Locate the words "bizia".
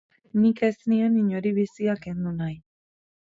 1.59-1.95